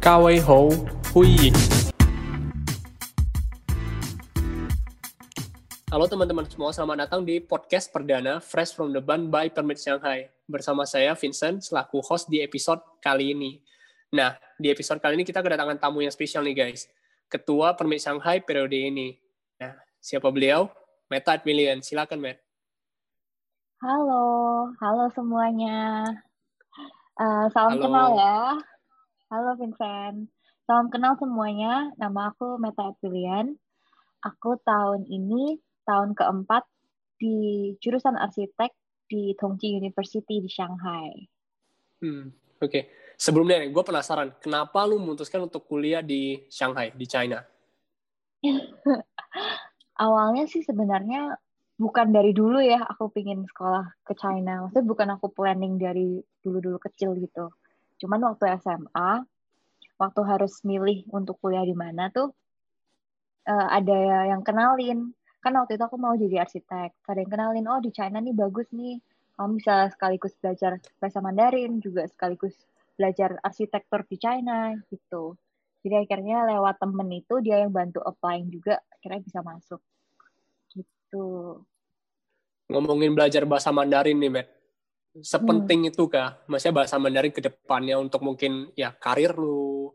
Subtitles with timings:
[0.00, 0.68] 各位好，
[1.12, 1.52] 欢迎。
[5.86, 10.28] Halo teman-teman semua, selamat datang di podcast perdana Fresh from the Bun by Permit Shanghai.
[10.44, 13.62] Bersama saya Vincent selaku host di episode kali ini.
[14.12, 16.86] Nah, di episode kali ini kita kedatangan tamu yang spesial nih guys.
[17.26, 19.16] Ketua Permit Shanghai periode ini.
[19.58, 20.68] Nah, siapa beliau?
[21.10, 21.80] Meta Admilian.
[21.82, 22.38] Silakan, Matt.
[23.82, 24.24] Halo,
[24.80, 26.02] halo semuanya.
[27.16, 27.82] Uh, salam Halo.
[27.88, 28.36] kenal ya.
[29.31, 30.27] Halo Vincent.
[30.67, 31.95] Salam kenal semuanya.
[31.95, 33.55] Nama aku Meta Epilian.
[34.19, 35.55] Aku tahun ini
[35.87, 36.67] tahun keempat
[37.15, 38.75] di jurusan arsitek
[39.07, 41.15] di Tongji University di Shanghai.
[42.03, 42.27] Hmm,
[42.59, 42.91] Oke.
[43.15, 47.39] Sebelumnya, gue penasaran, kenapa lu memutuskan untuk kuliah di Shanghai, di China?
[50.03, 51.39] Awalnya sih sebenarnya
[51.79, 54.67] bukan dari dulu ya aku pingin sekolah ke China.
[54.67, 57.47] Maksudnya bukan aku planning dari dulu-dulu kecil gitu.
[58.01, 59.21] Cuman waktu SMA,
[60.01, 62.33] waktu harus milih untuk kuliah di mana tuh,
[63.45, 65.13] eh, ada yang kenalin.
[65.37, 66.97] Kan waktu itu aku mau jadi arsitek.
[67.05, 68.97] Ada yang kenalin, oh di China nih bagus nih.
[69.37, 72.57] Kamu bisa sekaligus belajar bahasa Mandarin, juga sekaligus
[72.97, 75.37] belajar arsitektur di China gitu.
[75.81, 79.81] Jadi akhirnya lewat temen itu dia yang bantu applying juga, akhirnya bisa masuk.
[80.73, 81.25] Gitu.
[82.69, 84.60] Ngomongin belajar bahasa Mandarin nih, Matt.
[85.19, 86.39] Sepenting itu kah?
[86.47, 89.91] Maksudnya bahasa Mandarin ke depannya untuk mungkin ya karir lu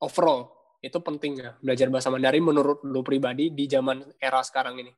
[0.00, 0.54] overall
[0.84, 4.92] itu penting nggak belajar bahasa Mandarin menurut lu pribadi di zaman era sekarang ini?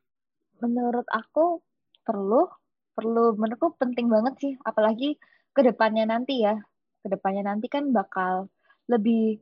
[0.63, 1.63] Menurut aku
[2.03, 2.47] perlu,
[2.91, 5.15] perlu menurutku penting banget sih, apalagi
[5.51, 6.59] ke depannya nanti ya.
[6.99, 8.51] Ke depannya nanti kan bakal
[8.91, 9.39] lebih,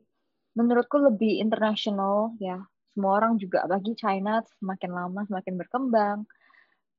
[0.54, 2.62] menurutku lebih internasional ya.
[2.94, 6.18] Semua orang juga, apalagi China semakin lama semakin berkembang.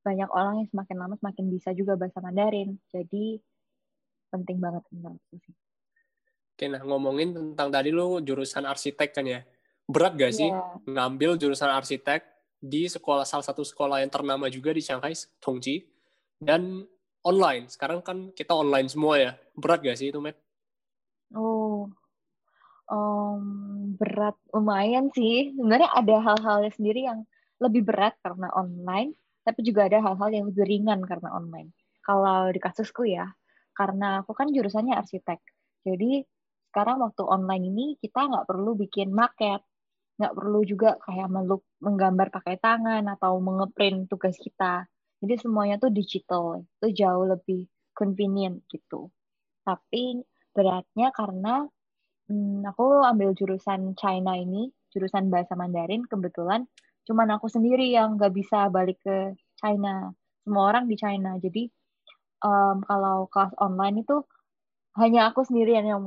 [0.05, 2.77] Banyak orang yang semakin lama semakin bisa juga bahasa Mandarin.
[2.89, 3.39] Jadi
[4.27, 5.55] penting banget menurutku sih.
[6.57, 9.45] Oke, nah ngomongin tentang tadi lu jurusan arsitek kan ya.
[9.87, 10.83] Berat gak sih Iya.
[10.89, 12.25] ngambil jurusan arsitek
[12.57, 15.85] di sekolah salah satu sekolah yang ternama juga di Shanghai, Tongji,
[16.41, 16.81] dan
[17.21, 17.69] online.
[17.69, 19.31] Sekarang kan kita online semua ya.
[19.53, 20.35] Berat gak sih itu, Matt?
[21.35, 21.91] Oh,
[22.89, 25.53] em, berat lumayan sih.
[25.53, 27.27] Sebenarnya ada hal-hal sendiri yang
[27.61, 29.13] lebih berat karena online,
[29.47, 31.71] tapi juga ada hal-hal yang lebih ringan karena online.
[32.03, 33.31] Kalau di kasusku ya,
[33.71, 35.39] karena aku kan jurusannya arsitek.
[35.87, 36.19] Jadi
[36.67, 39.63] sekarang waktu online ini kita nggak perlu bikin maket,
[40.19, 44.83] nggak perlu juga kayak meluk, menggambar pakai tangan atau mengeprint tugas kita.
[45.23, 49.07] Jadi semuanya tuh digital, itu jauh lebih convenient gitu.
[49.63, 51.63] Tapi beratnya karena
[52.27, 56.67] hmm, aku ambil jurusan China ini, jurusan bahasa Mandarin, kebetulan
[57.07, 59.31] cuman aku sendiri yang nggak bisa balik ke
[59.63, 60.11] China.
[60.43, 61.39] Semua orang di China.
[61.39, 61.71] Jadi
[62.43, 64.21] em, kalau kelas online itu
[64.99, 66.03] hanya aku sendirian yang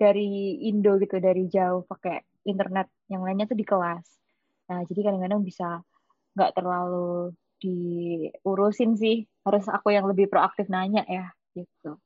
[0.00, 2.90] dari Indo gitu, dari jauh pakai internet.
[3.06, 4.06] Yang lainnya tuh di kelas.
[4.72, 5.84] Nah, jadi kadang-kadang bisa
[6.34, 9.28] nggak terlalu diurusin sih.
[9.44, 12.00] Harus aku yang lebih proaktif nanya ya, gitu.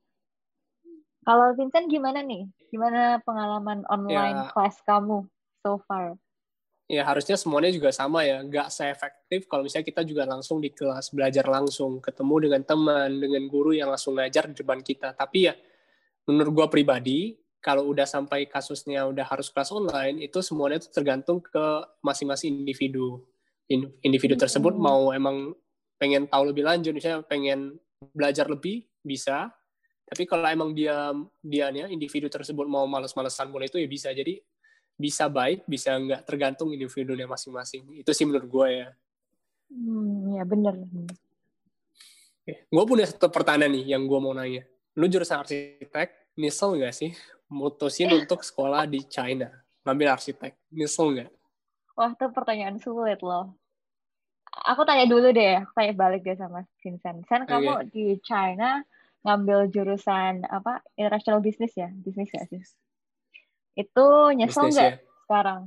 [1.25, 2.44] Kalau Vincent gimana nih?
[2.69, 4.50] Gimana pengalaman online Ya.
[4.53, 5.25] kelas kamu
[5.65, 6.21] so far?
[6.84, 11.17] Ya harusnya semuanya juga sama ya, nggak seefektif kalau misalnya kita juga langsung di kelas
[11.17, 15.17] belajar langsung, ketemu dengan teman, dengan guru yang langsung ngajar di depan kita.
[15.17, 15.56] Tapi ya
[16.28, 21.41] menurut gua pribadi, kalau udah sampai kasusnya udah harus kelas online, itu semuanya itu tergantung
[21.41, 21.65] ke
[22.05, 23.25] masing-masing individu.
[23.72, 24.84] In- Individu tersebut Hmm.
[24.84, 25.56] mau emang
[25.97, 27.81] pengen tahu lebih lanjut, misalnya pengen
[28.12, 29.49] belajar lebih, bisa.
[30.05, 34.12] Tapi kalau emang dia dianya individu tersebut mau males-malesan mulai itu ya bisa.
[34.12, 34.37] Jadi
[34.94, 38.03] bisa baik, bisa nggak tergantung individunya masing-masing.
[38.03, 38.88] Itu sih menurut gue ya.
[39.71, 40.75] Hmm, ya bener.
[42.47, 44.62] Gue punya satu pertanyaan nih yang gue mau nanya.
[44.94, 47.10] Lu jurusan arsitek, nyesel nggak sih
[47.50, 49.50] mutusin untuk sekolah di China?
[49.84, 51.31] Ngambil arsitek, nyesel nggak?
[51.94, 53.54] Wah, itu pertanyaan sulit loh.
[54.71, 57.27] Aku tanya dulu deh, aku tanya balik deh sama Vincent.
[57.27, 58.83] Sen, kamu di China
[59.27, 60.78] ngambil jurusan apa?
[60.94, 61.91] International Business ya?
[61.91, 62.62] Bisnis ya sih?
[63.74, 64.92] Itu nyesel nggak
[65.26, 65.62] sekarang?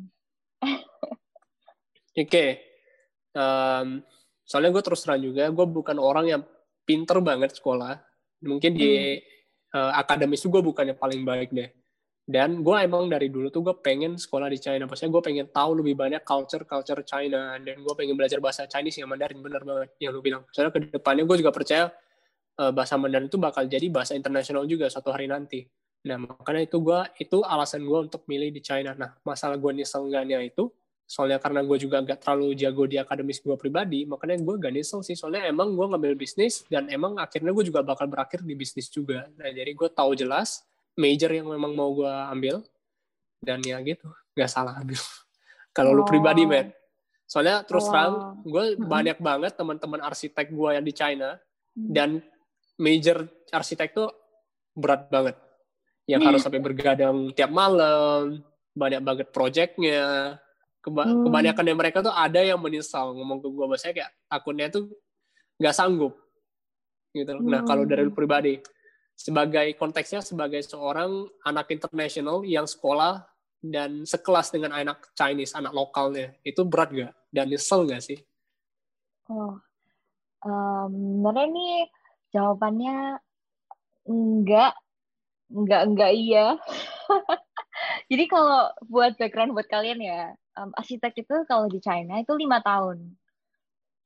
[2.18, 2.46] Oke.
[3.38, 3.88] Em,
[4.48, 6.42] soalnya gue terus terang juga, gue bukan orang yang
[6.88, 8.00] pinter banget sekolah.
[8.42, 9.20] Mungkin di
[9.76, 11.70] eh, akademis gue bukan yang paling baik deh.
[12.28, 14.84] Dan gue emang dari dulu tuh gue pengen sekolah di China.
[14.84, 17.56] Maksudnya gue pengen tahu lebih banyak culture-culture China.
[17.60, 19.40] Dan gue pengen belajar bahasa Chinese yang Mandarin.
[19.40, 20.44] Bener banget yang lu bilang.
[20.52, 21.88] Soalnya ke depannya gue juga percaya
[22.60, 25.64] eh, bahasa Mandarin itu bakal jadi bahasa internasional juga suatu hari nanti.
[26.08, 28.96] Nah, makanya itu gue itu alasan gue untuk milih di China.
[28.96, 30.72] Nah, masalah gue nyesel enggaknya itu
[31.08, 35.00] soalnya karena gue juga gak terlalu jago di akademis gue pribadi, makanya gue gak nyesel
[35.04, 35.16] sih.
[35.16, 39.28] Soalnya emang gue ngambil bisnis dan emang akhirnya gue juga bakal berakhir di bisnis juga.
[39.36, 40.64] Nah, jadi gue tahu jelas
[40.98, 42.66] major yang memang mau gue ambil
[43.42, 44.98] dan ya gitu nggak salah ambil
[45.78, 45.98] kalau oh.
[46.02, 46.74] lu pribadi men
[47.30, 47.94] soalnya terus oh.
[47.94, 48.90] terang gue hmm.
[48.90, 51.38] banyak banget teman-teman arsitek gue yang di China
[51.78, 51.90] hmm.
[51.94, 52.10] dan
[52.82, 54.10] major arsitek tuh
[54.74, 55.38] berat banget
[56.08, 58.40] yang harus sampai bergadang tiap malam
[58.72, 60.40] banyak banget projectnya
[60.80, 61.28] Keba hmm.
[61.28, 64.88] kebanyakan dari mereka tuh ada yang menyesal ngomong ke gue bahasanya kayak akunnya tuh
[65.60, 66.16] nggak sanggup
[67.12, 67.44] gitu hmm.
[67.44, 68.16] nah kalau dari hmm.
[68.16, 68.64] pribadi
[69.18, 73.26] sebagai konteksnya sebagai seorang anak internasional yang sekolah
[73.58, 78.22] dan sekelas dengan anak Chinese anak lokalnya itu berat gak dan nyesel gak sih?
[79.28, 79.60] Oh,
[80.46, 81.90] um, ini
[82.32, 83.20] jawabannya
[84.08, 84.74] enggak,
[85.52, 86.46] enggak enggak iya.
[88.10, 92.60] Jadi kalau buat background buat kalian ya, um, arsitek itu kalau di China itu lima
[92.64, 93.16] tahun.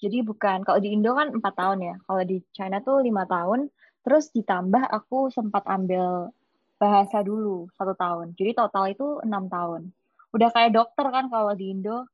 [0.02, 1.96] Jadi bukan kalau di Indo kan empat tahun ya.
[2.10, 3.70] Kalau di China tuh lima tahun.
[4.02, 6.34] Terus ditambah aku sempat ambil
[6.82, 8.34] bahasa dulu satu tahun.
[8.34, 9.94] Jadi total itu enam tahun.
[10.34, 12.10] Udah kayak dokter kan kalau di Indo.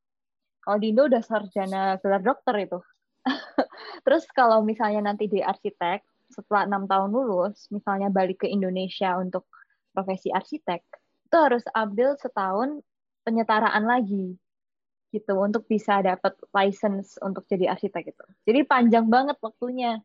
[0.60, 2.80] Kalau di Indo udah sarjana gelar dokter itu.
[4.06, 9.48] Terus kalau misalnya nanti di arsitek, setelah enam tahun lulus, misalnya balik ke Indonesia untuk
[9.96, 10.82] profesi arsitek,
[11.28, 12.84] itu harus ambil setahun
[13.28, 14.36] penyetaraan lagi
[15.12, 18.26] gitu untuk bisa dapat license untuk jadi arsitek itu.
[18.44, 20.04] Jadi panjang banget waktunya.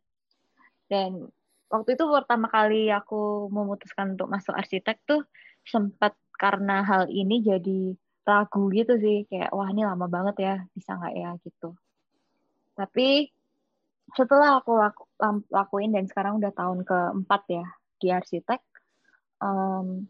[0.87, 1.27] Dan
[1.67, 5.27] waktu itu pertama kali aku memutuskan untuk masuk arsitek tuh
[5.67, 10.95] sempat karena hal ini jadi ragu gitu sih kayak wah ini lama banget ya bisa
[10.95, 11.75] nggak ya gitu.
[12.79, 13.31] Tapi
[14.13, 15.03] setelah aku laku,
[15.49, 17.67] lakuin dan sekarang udah tahun keempat ya
[17.97, 18.61] di arsitek,
[19.41, 20.05] um,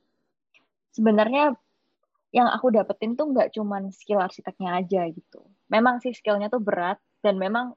[0.90, 1.54] sebenarnya
[2.32, 5.44] yang aku dapetin tuh nggak cuman skill arsiteknya aja gitu.
[5.68, 7.76] Memang sih skillnya tuh berat dan memang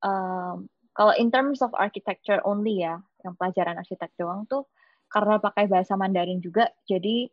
[0.00, 4.68] um, kalau in terms of architecture only ya, yang pelajaran arsitek doang tuh
[5.12, 7.28] karena pakai bahasa Mandarin juga, jadi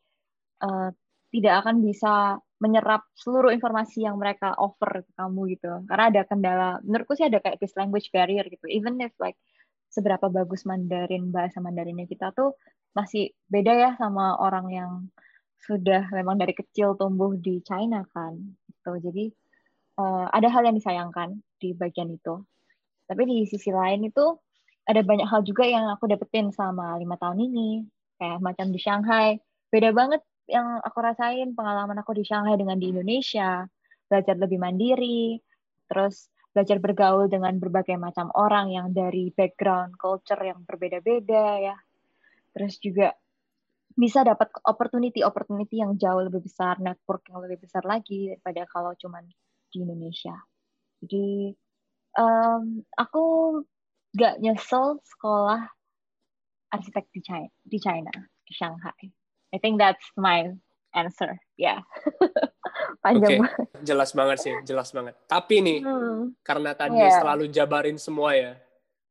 [0.67, 0.91] uh,
[1.31, 5.71] tidak akan bisa menyerap seluruh informasi yang mereka offer ke kamu gitu.
[5.87, 8.67] Karena ada kendala, menurutku sih ada kayak this language barrier gitu.
[8.67, 9.39] Even if like
[9.89, 12.53] seberapa bagus Mandarin bahasa Mandarinnya kita tuh
[12.93, 14.91] masih beda ya sama orang yang
[15.65, 18.37] sudah memang dari kecil tumbuh di China kan
[18.69, 19.25] gitu jadi
[19.99, 22.41] uh, ada hal yang disayangkan di bagian itu
[23.09, 24.39] tapi di sisi lain itu
[24.87, 27.85] ada banyak hal juga yang aku dapetin sama lima tahun ini
[28.17, 29.37] kayak macam di Shanghai
[29.69, 33.69] beda banget yang aku rasain pengalaman aku di Shanghai dengan di Indonesia
[34.09, 35.37] belajar lebih mandiri
[35.85, 41.77] terus belajar bergaul dengan berbagai macam orang yang dari background culture yang berbeda-beda ya
[42.57, 43.13] terus juga
[43.99, 48.95] bisa dapat opportunity opportunity yang jauh lebih besar, network yang lebih besar lagi daripada kalau
[48.95, 49.27] cuman
[49.67, 50.39] di Indonesia.
[51.03, 51.51] Jadi
[52.15, 53.23] um, aku
[54.15, 55.67] gak nyesel sekolah
[56.71, 58.13] arsitek di China, di China,
[58.47, 59.18] di Shanghai.
[59.49, 60.53] I think that's my
[60.93, 61.39] answer.
[61.57, 61.77] Ya.
[61.77, 61.79] Yeah.
[63.03, 63.39] Panjang okay.
[63.41, 63.67] banget.
[63.85, 65.15] Jelas banget sih, jelas banget.
[65.25, 66.43] Tapi nih, hmm.
[66.43, 67.19] karena tadi yeah.
[67.19, 68.53] selalu jabarin semua ya,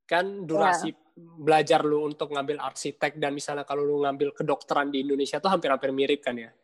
[0.05, 5.03] kan durasi yeah belajar lu untuk ngambil arsitek dan misalnya kalau lu ngambil kedokteran di
[5.03, 6.55] Indonesia tuh hampir-hampir mirip kan ya.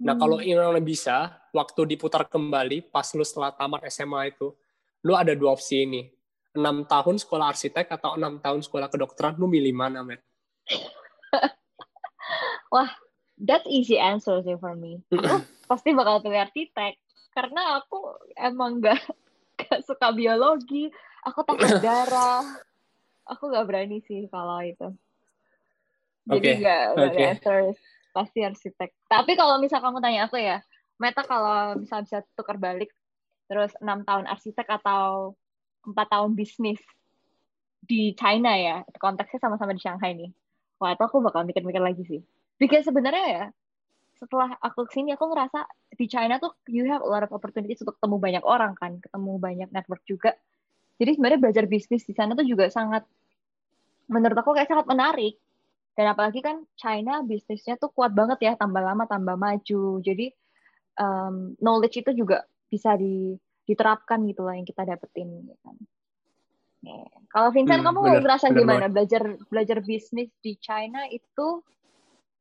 [0.00, 0.20] Nah hmm.
[0.20, 4.50] kalau ini bisa, waktu diputar kembali pas lu setelah tamat SMA itu,
[5.04, 6.02] lu ada dua opsi ini.
[6.50, 10.18] enam tahun sekolah arsitek atau enam tahun sekolah kedokteran, lu milih mana, men?
[12.74, 12.90] Wah,
[13.40, 15.00] that's easy answer sih for me.
[15.10, 17.00] Aku pasti bakal pilih arsitek.
[17.30, 19.00] Karena aku emang gak,
[19.60, 20.90] gak suka biologi,
[21.24, 22.44] aku takut darah
[23.30, 24.88] aku nggak berani sih kalau itu
[26.28, 26.84] jadi okay.
[26.96, 27.24] okay.
[27.36, 27.58] answer
[28.10, 30.64] pasti arsitek tapi kalau misal kamu tanya aku ya
[31.00, 32.92] Meta kalau misal bisa tukar balik
[33.48, 35.32] terus enam tahun arsitek atau
[35.86, 36.80] empat tahun bisnis
[37.80, 40.30] di China ya konteksnya sama-sama di Shanghai nih
[40.76, 42.20] wah itu aku bakal mikir-mikir lagi sih
[42.60, 43.44] Because sebenarnya ya
[44.20, 45.64] setelah aku ke sini aku ngerasa
[45.96, 49.40] di China tuh you have a lot of opportunities untuk ketemu banyak orang kan ketemu
[49.40, 50.36] banyak network juga.
[51.00, 53.08] Jadi sebenarnya belajar bisnis di sana tuh juga sangat
[54.12, 55.40] menurut aku kayak sangat menarik.
[55.96, 60.04] Dan apalagi kan China bisnisnya tuh kuat banget ya tambah lama tambah maju.
[60.04, 60.28] Jadi
[61.00, 65.76] um, knowledge itu juga bisa di, diterapkan gitu lah yang kita dapetin ya kan.
[66.80, 67.12] Yeah.
[67.28, 68.92] kalau Vincent hmm, kamu bener, ngerasa bener gimana banget.
[68.96, 71.60] belajar belajar bisnis di China itu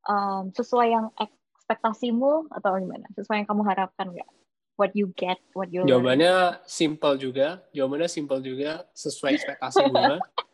[0.09, 4.29] um, sesuai yang ekspektasimu atau gimana sesuai yang kamu harapkan nggak
[4.75, 6.65] what you get what you jawabannya learn?
[6.65, 10.17] simple juga jawabannya simple juga sesuai ekspektasi gue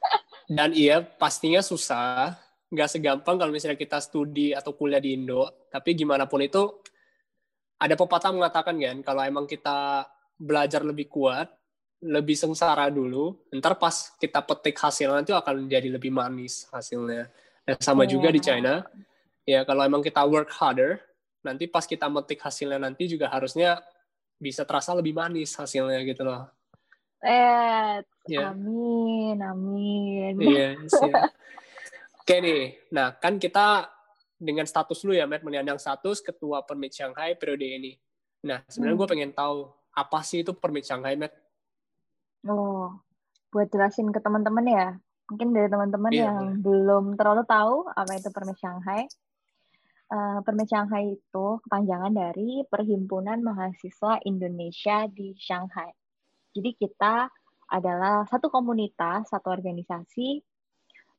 [0.46, 2.38] Dan iya, pastinya susah.
[2.70, 5.70] Nggak segampang kalau misalnya kita studi atau kuliah di Indo.
[5.74, 6.70] Tapi gimana pun itu,
[7.82, 10.06] ada pepatah mengatakan kan, kalau emang kita
[10.38, 11.50] belajar lebih kuat,
[12.06, 17.32] lebih sengsara dulu, ntar pas kita petik hasilnya itu akan jadi lebih manis hasilnya.
[17.66, 18.08] Dan sama oh.
[18.08, 18.86] juga di China,
[19.46, 21.00] ya kalau emang kita work harder,
[21.46, 23.80] nanti pas kita metik hasilnya nanti juga harusnya
[24.36, 26.50] bisa terasa lebih manis hasilnya gitu loh.
[27.24, 28.52] Eh, yeah.
[28.52, 30.34] amin, amin.
[30.38, 31.30] Iya, yes, yeah.
[32.22, 33.90] Oke nih, nah kan kita
[34.36, 37.94] dengan status lu ya, Matt, menyandang status ketua Permit Shanghai periode ini.
[38.46, 39.02] Nah, sebenarnya hmm.
[39.02, 41.34] gue pengen tahu apa sih itu Permit Shanghai, Matt?
[42.46, 42.94] Oh,
[43.50, 44.88] buat jelasin ke teman-teman ya.
[45.32, 46.62] Mungkin dari teman-teman yeah, yang boleh.
[46.62, 49.10] belum terlalu tahu apa itu Permit Shanghai.
[50.06, 55.90] Uh, Permit Shanghai itu kepanjangan dari Perhimpunan Mahasiswa Indonesia di Shanghai.
[56.54, 57.26] Jadi kita
[57.74, 60.46] adalah satu komunitas, satu organisasi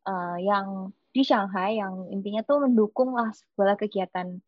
[0.06, 4.38] uh, yang di Shanghai yang intinya tuh mendukung lah segala kegiatan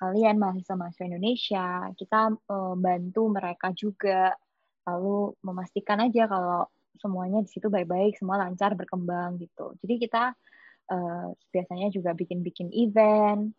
[0.00, 1.66] kalian mahasiswa-mahasiswa Indonesia.
[1.92, 4.32] Kita uh, bantu mereka juga,
[4.88, 6.64] lalu memastikan aja kalau
[6.96, 9.76] semuanya di situ baik-baik, semua lancar berkembang gitu.
[9.84, 10.32] Jadi kita
[10.88, 13.52] uh, biasanya juga bikin-bikin event,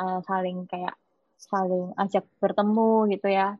[0.00, 0.96] uh, saling kayak
[1.36, 3.56] saling ajak bertemu gitu ya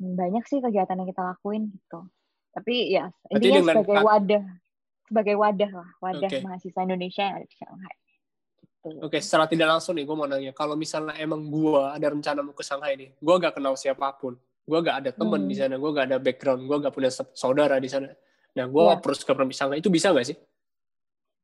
[0.00, 2.08] banyak sih kegiatan yang kita lakuin gitu
[2.56, 4.44] tapi ya intinya sebagai wadah
[5.04, 6.40] sebagai wadah lah wadah okay.
[6.40, 8.08] mahasiswa Indonesia yang ada di Shanghai gitu.
[8.80, 12.40] Oke, okay, secara tidak langsung nih, gue mau nanya, kalau misalnya emang gue ada rencana
[12.40, 15.50] mau ke Shanghai nih, gue gak kenal siapa pun, gue gak ada temen hmm.
[15.52, 18.08] di sana, gue gak ada background, gue gak punya saudara di sana.
[18.56, 18.96] Nah, gue yeah.
[18.96, 20.36] approach ke Shanghai itu bisa gak sih?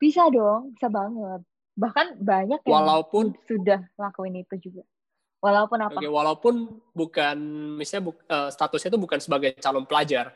[0.00, 1.44] Bisa dong, bisa banget
[1.76, 4.82] bahkan banyak yang walaupun sudah lakuin itu juga.
[5.44, 6.00] Walaupun apa?
[6.00, 7.36] Okay, walaupun bukan
[7.76, 10.32] misalnya bu, uh, statusnya itu bukan sebagai calon pelajar.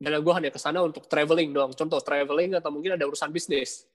[0.00, 1.70] Dan gue hanya ke sana untuk traveling doang.
[1.76, 3.86] Contoh traveling atau mungkin ada urusan bisnis.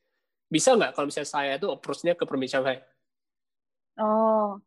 [0.48, 2.80] Bisa nggak kalau misalnya saya itu approach-nya ke Permit Shanghai?
[4.00, 4.62] Oh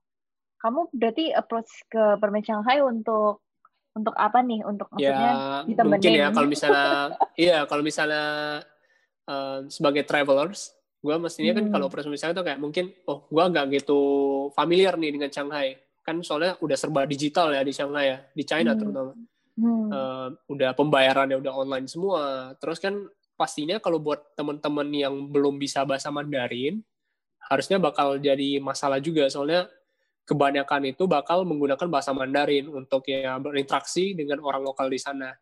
[0.58, 3.46] kamu berarti approach ke Permit Shanghai untuk
[3.94, 4.66] untuk apa nih?
[4.66, 6.90] Untuk maksudnya ya, mungkin ya kalau misalnya
[7.48, 8.24] iya kalau misalnya
[9.30, 11.72] uh, sebagai travelers gue mestinya kan hmm.
[11.72, 14.00] kalau operasi misalnya itu kayak mungkin oh gue agak gitu
[14.54, 18.74] familiar nih dengan Shanghai kan soalnya udah serba digital ya di Shanghai ya di China
[18.74, 18.80] hmm.
[18.80, 19.86] terutama hmm.
[19.88, 22.94] Uh, udah pembayarannya udah online semua terus kan
[23.38, 26.82] pastinya kalau buat teman-teman yang belum bisa bahasa Mandarin
[27.46, 29.70] harusnya bakal jadi masalah juga soalnya
[30.28, 35.32] kebanyakan itu bakal menggunakan bahasa Mandarin untuk ya berinteraksi dengan orang lokal di sana.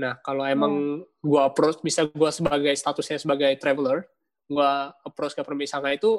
[0.00, 1.20] Nah, kalau emang hmm.
[1.20, 4.08] gue approach, bisa gue sebagai statusnya sebagai traveler,
[4.50, 4.72] gue
[5.06, 6.18] approach ke permisangan itu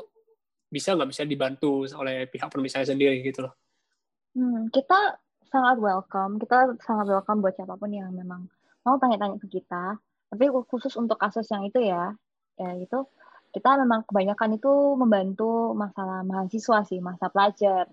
[0.71, 3.53] bisa nggak bisa dibantu oleh pihak permisangan sendiri gitu loh.
[4.31, 5.19] Hmm, kita
[5.51, 8.47] sangat welcome, kita sangat welcome buat siapa pun yang memang
[8.87, 9.99] mau tanya-tanya ke kita.
[10.31, 12.15] Tapi khusus untuk kasus yang itu ya,
[12.55, 13.03] ya itu
[13.51, 17.91] kita memang kebanyakan itu membantu masalah mahasiswa sih, masa pelajar.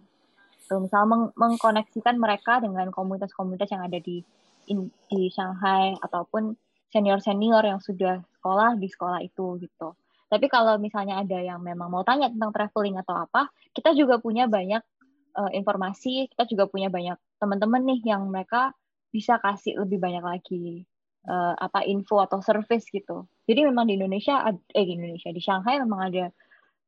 [0.71, 4.23] Tuh, misal meng mengkoneksikan mereka dengan komunitas-komunitas yang ada di
[4.71, 6.55] in, di Shanghai ataupun
[6.95, 9.99] senior-senior yang sudah sekolah di sekolah itu gitu.
[10.29, 14.45] Tapi kalau misalnya ada yang memang mau tanya tentang traveling atau apa, kita juga punya
[14.45, 14.85] banyak
[15.41, 18.77] uh, informasi, kita juga punya banyak teman-teman nih yang mereka
[19.09, 20.85] bisa kasih lebih banyak lagi
[21.25, 23.25] uh, apa info atau service gitu.
[23.49, 26.29] Jadi memang di Indonesia, eh di Indonesia di Shanghai memang ada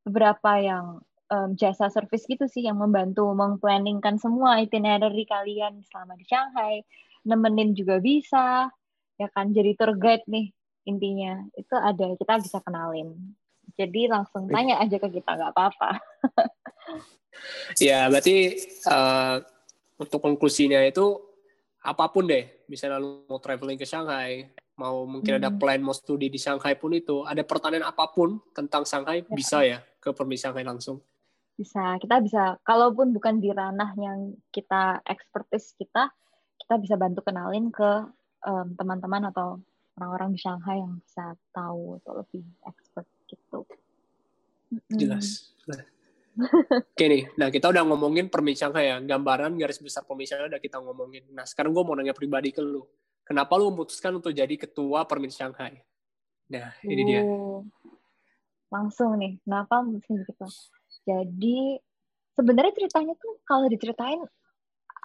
[0.05, 1.01] beberapa yang
[1.33, 6.85] um, jasa service gitu sih yang membantu mengplanningkan semua itinerary kalian selama di Shanghai,
[7.25, 8.69] nemenin juga bisa,
[9.17, 10.53] ya kan jadi tour guide nih
[10.91, 11.47] intinya.
[11.55, 13.15] Itu ada kita bisa kenalin.
[13.79, 15.91] Jadi langsung tanya aja ke kita nggak apa-apa.
[17.79, 18.59] Ya berarti
[18.91, 19.41] uh,
[19.97, 21.17] untuk konklusinya itu
[21.81, 22.45] apa pun deh.
[22.67, 25.41] Misalnya lu mau traveling ke Shanghai mau mungkin hmm.
[25.45, 29.29] ada plan mau studi di Shanghai pun itu ada pertanyaan apa pun tentang Shanghai ya.
[29.29, 31.05] bisa ya ke permis Shanghai langsung?
[31.61, 32.01] Bisa.
[32.01, 36.09] Kita bisa kalaupun bukan di ranah yang kita expertise kita
[36.61, 38.09] kita bisa bantu kenalin ke
[38.41, 39.61] teman teman-teman atau
[40.01, 43.69] orang-orang di Shanghai yang bisa tahu atau lebih expert gitu.
[44.97, 45.53] Jelas.
[46.97, 50.63] Oke nih, nah kita udah ngomongin permi Shanghai ya, gambaran garis besar permi Shanghai udah
[50.63, 51.29] kita ngomongin.
[51.37, 52.89] Nah sekarang gue mau nanya pribadi ke lu,
[53.29, 55.85] kenapa lu memutuskan untuk jadi ketua permi Shanghai?
[56.49, 57.21] Nah ini dia.
[57.29, 57.61] Oh,
[58.73, 60.49] langsung nih, kenapa memutuskan gitu?
[61.05, 61.77] Jadi
[62.39, 64.25] sebenarnya ceritanya tuh kalau diceritain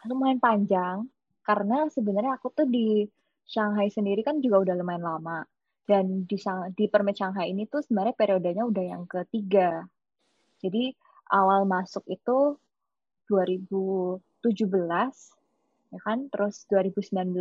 [0.08, 1.10] lumayan panjang,
[1.42, 3.10] karena sebenarnya aku tuh di
[3.46, 5.46] Shanghai sendiri kan juga udah lumayan lama.
[5.86, 6.38] Dan di,
[6.74, 9.86] di Permit Shanghai ini tuh sebenarnya periodenya udah yang ketiga.
[10.58, 10.98] Jadi
[11.30, 12.58] awal masuk itu
[13.30, 14.22] 2017,
[15.94, 16.25] ya kan?
[16.34, 17.38] Terus 2019,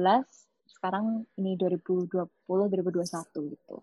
[0.68, 3.76] sekarang ini 2020, 2021 gitu.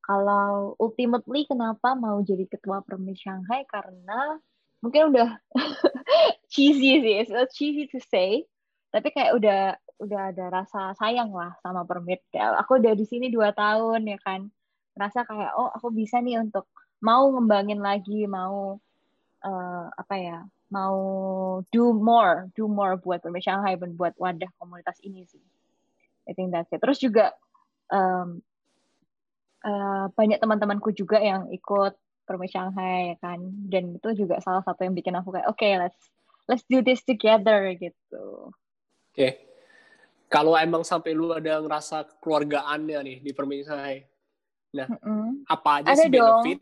[0.00, 3.68] Kalau ultimately kenapa mau jadi ketua Permit Shanghai?
[3.68, 4.40] Karena
[4.80, 5.36] mungkin udah
[6.52, 8.48] cheesy sih, it's cheesy to say,
[8.90, 12.24] tapi kayak udah udah ada rasa sayang lah sama permit.
[12.32, 14.48] Aku udah di sini dua tahun ya kan.
[14.96, 16.66] Merasa kayak oh aku bisa nih untuk
[17.04, 18.80] mau ngembangin lagi, mau
[19.44, 20.38] uh, apa ya,
[20.72, 20.96] mau
[21.68, 25.42] do more, do more buat Permit Shanghai dan buat wadah komunitas ini sih.
[26.28, 26.80] I think that's it.
[26.80, 27.32] Terus juga
[27.88, 28.40] um,
[29.64, 31.96] uh, banyak teman-temanku juga yang ikut
[32.28, 35.74] Permit Shanghai ya kan, dan itu juga salah satu yang bikin aku kayak oke okay,
[35.80, 35.98] let's
[36.46, 38.54] let's do this together gitu.
[39.10, 39.16] Oke.
[39.16, 39.49] Okay.
[40.30, 44.06] Kalau emang sampai lu ada ngerasa keluargaannya nih di Permit Shanghai,
[44.70, 45.30] nah mm -hmm.
[45.50, 46.46] apa aja ada sih dong.
[46.46, 46.60] benefit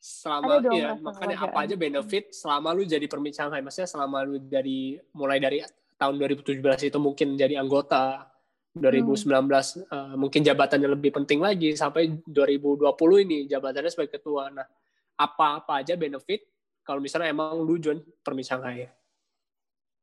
[0.00, 4.40] selama dong, ya makanya apa aja benefit selama lu jadi permit Shanghai maksudnya selama lu
[4.40, 5.60] dari mulai dari
[6.00, 8.24] tahun 2017 itu mungkin jadi anggota
[8.72, 9.92] 2019 hmm.
[9.92, 12.88] uh, mungkin jabatannya lebih penting lagi sampai 2020
[13.28, 14.64] ini jabatannya sebagai ketua nah
[15.20, 16.48] apa-apa aja benefit
[16.80, 18.88] kalau misalnya emang lu join permit Shanghai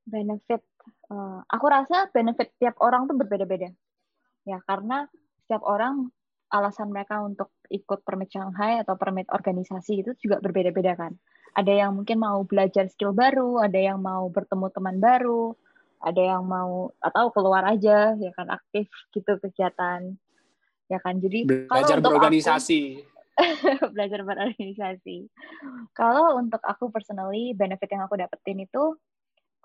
[0.06, 0.62] benefit
[1.12, 3.72] uh, aku rasa benefit tiap orang tuh berbeda-beda
[4.48, 5.08] ya karena
[5.44, 6.12] setiap orang
[6.52, 11.16] alasan mereka untuk ikut permit Shanghai atau permit organisasi itu juga berbeda-beda kan.
[11.58, 15.52] Ada yang mungkin mau belajar skill baru, ada yang mau bertemu teman baru,
[16.00, 20.16] ada yang mau atau keluar aja ya kan aktif gitu kegiatan
[20.88, 21.20] ya kan.
[21.20, 23.04] Jadi belajar kalau berorganisasi.
[23.36, 25.28] Aku, belajar berorganisasi.
[25.92, 28.96] Kalau untuk aku personally benefit yang aku dapetin itu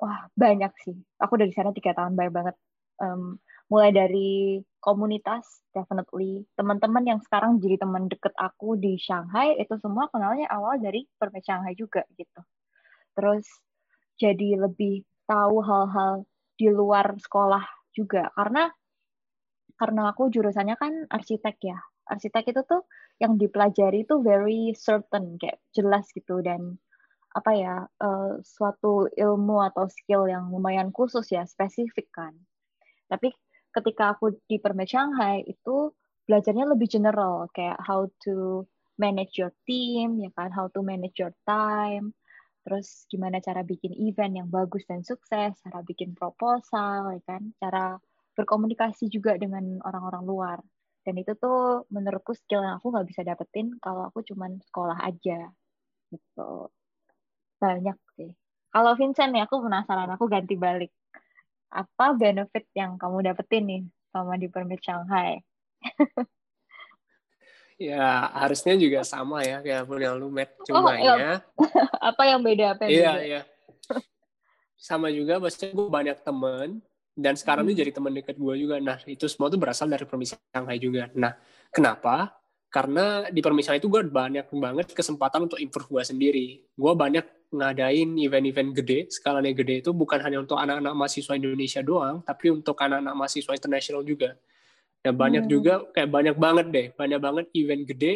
[0.02, 0.98] wah banyak sih.
[1.22, 2.56] Aku dari sana tiga tahun banyak banget.
[2.98, 3.38] Um,
[3.70, 6.42] mulai dari komunitas definitely.
[6.58, 11.46] Teman-teman yang sekarang jadi teman deket aku di Shanghai itu semua kenalnya awal dari Permit
[11.46, 12.42] Shanghai juga gitu.
[13.14, 13.46] Terus
[14.18, 16.26] jadi lebih tahu hal-hal
[16.58, 17.62] di luar sekolah
[17.94, 18.26] juga.
[18.34, 18.66] Karena
[19.78, 21.78] karena aku jurusannya kan arsitek ya.
[22.10, 22.82] Arsitek itu tuh
[23.22, 26.42] yang dipelajari itu very certain kayak jelas gitu.
[26.42, 26.76] Dan
[27.32, 32.36] apa ya uh, suatu ilmu atau skill yang lumayan khusus ya spesifik kan.
[33.08, 33.32] Tapi
[33.72, 35.92] ketika aku di Permit Shanghai itu
[36.28, 38.68] belajarnya lebih general kayak how to
[39.00, 42.14] manage your team ya kan how to manage your time
[42.62, 47.98] terus gimana cara bikin event yang bagus dan sukses cara bikin proposal ya kan cara
[48.36, 50.58] berkomunikasi juga dengan orang-orang luar.
[51.02, 55.50] Dan itu tuh menurutku skill yang aku nggak bisa dapetin kalau aku cuman sekolah aja
[56.14, 56.70] gitu
[57.62, 58.34] banyak sih.
[58.74, 60.10] Kalau Vincent ya aku penasaran.
[60.18, 60.90] Aku ganti balik.
[61.70, 65.38] Apa benefit yang kamu dapetin nih sama di Permit Shanghai?
[67.82, 71.42] ya harusnya juga sama ya kayak punya lu Matt cuma oh, ya.
[72.12, 73.22] Apa yang beda apa yang iya beda?
[73.22, 73.40] iya.
[74.74, 76.82] Sama juga maksudnya gue banyak temen
[77.14, 77.72] dan sekarang hmm.
[77.74, 78.82] ini jadi teman dekat gue juga.
[78.82, 81.06] Nah itu semua tuh berasal dari Permit Shanghai juga.
[81.14, 81.38] Nah
[81.70, 82.34] kenapa?
[82.72, 86.46] Karena di permisal itu gue banyak banget kesempatan untuk improve gue sendiri.
[86.72, 92.24] Gue banyak ngadain event-event gede, skalanya gede itu bukan hanya untuk anak-anak mahasiswa Indonesia doang,
[92.24, 94.34] tapi untuk anak-anak mahasiswa internasional juga.
[95.04, 95.52] Dan banyak hmm.
[95.52, 98.14] juga, kayak banyak banget deh, banyak banget event gede,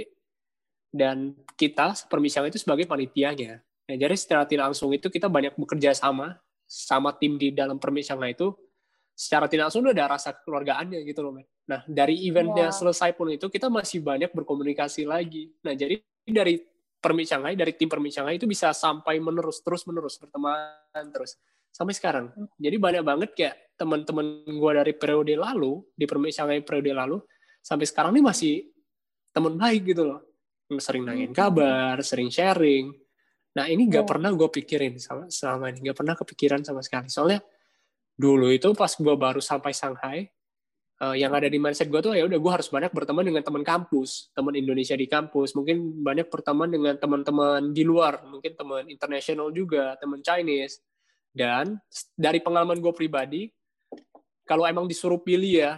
[0.89, 3.61] dan kita permisal itu sebagai panitianya.
[3.87, 8.19] Nah, jadi secara tidak langsung itu kita banyak bekerja sama, sama tim di dalam permisal
[8.27, 8.57] itu,
[9.13, 11.47] secara tidak langsung udah ada rasa kekeluargaannya gitu loh, men.
[11.67, 12.75] Nah, dari eventnya yeah.
[12.75, 15.51] selesai pun itu kita masih banyak berkomunikasi lagi.
[15.67, 16.63] Nah, jadi dari
[16.97, 21.39] Permi Shanghai, dari tim Permi Shanghai itu bisa sampai menerus, terus menerus berteman terus
[21.71, 22.33] sampai sekarang.
[22.33, 22.49] Hmm.
[22.57, 27.17] Jadi banyak banget kayak teman-teman gue dari periode lalu di Permi Shanghai periode lalu
[27.61, 28.55] sampai sekarang ini masih
[29.31, 30.21] teman baik gitu loh.
[30.81, 31.39] Sering nanyain hmm.
[31.39, 32.91] kabar, sering sharing.
[33.57, 34.09] Nah, ini gak yeah.
[34.09, 37.09] pernah gue pikirin sama selama ini, gak pernah kepikiran sama sekali.
[37.09, 37.41] Soalnya
[38.17, 40.29] dulu itu pas gue baru sampai Shanghai
[41.03, 43.65] uh, yang ada di mindset gue tuh ya udah gue harus banyak berteman dengan teman
[43.65, 49.53] kampus teman Indonesia di kampus mungkin banyak berteman dengan teman-teman di luar mungkin teman internasional
[49.53, 50.81] juga teman Chinese
[51.37, 51.77] dan
[52.17, 53.49] dari pengalaman gue pribadi
[54.47, 55.73] kalau emang disuruh pilih ya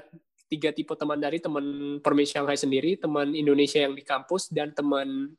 [0.49, 5.35] tiga tipe teman dari teman Permis Shanghai sendiri teman Indonesia yang di kampus dan teman